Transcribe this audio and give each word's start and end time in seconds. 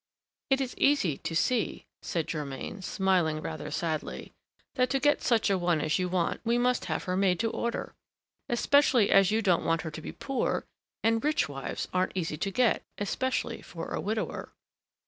"It 0.49 0.61
is 0.61 0.73
easy 0.79 1.15
to 1.19 1.35
see," 1.35 1.85
said 2.01 2.27
Germain, 2.27 2.81
smiling 2.81 3.39
rather 3.39 3.69
sadly, 3.69 4.33
"that 4.73 4.89
to 4.89 4.99
get 4.99 5.21
such 5.21 5.47
a 5.51 5.59
one 5.59 5.79
as 5.79 5.99
you 5.99 6.09
want 6.09 6.41
we 6.43 6.57
must 6.57 6.85
have 6.85 7.03
her 7.03 7.15
made 7.15 7.39
to 7.41 7.51
order; 7.51 7.93
especially 8.49 9.11
as 9.11 9.29
you 9.29 9.43
don't 9.43 9.63
want 9.63 9.81
her 9.83 9.91
to 9.91 10.01
be 10.01 10.11
poor, 10.11 10.65
and 11.03 11.23
rich 11.23 11.47
wives 11.47 11.87
aren't 11.93 12.13
easy 12.15 12.35
to 12.35 12.49
get, 12.49 12.83
especially 12.97 13.61
for 13.61 13.89
a 13.93 14.01
widower." 14.01 14.53